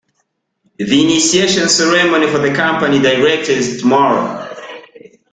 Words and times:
The 0.77 0.99
initiation 0.99 1.69
ceremony 1.69 2.25
for 2.27 2.39
the 2.39 2.51
company 2.55 2.99
director 2.99 3.51
is 3.51 3.79
tomorrow. 3.81 4.49